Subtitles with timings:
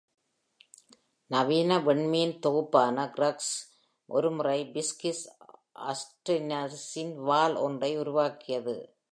[1.31, 3.51] நவீன விண்மீன் தொகுப்பான க்ரஸ்
[4.09, 5.23] ஒரு முறை பிஸ்கிஸ்
[5.85, 8.75] ஆஸ்ட்ரினஸின் "வால்" ஒன்றை உருவாக்கியது.